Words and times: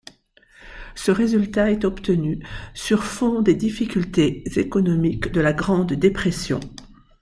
Ce 0.95 1.11
résultat 1.11 1.69
est 1.69 1.85
obtenu 1.85 2.39
sur 2.73 3.03
fond 3.03 3.43
des 3.43 3.53
difficultés 3.53 4.41
économiques 4.59 5.31
de 5.31 5.39
la 5.41 5.53
Grande 5.53 5.93
Dépression. 5.93 6.59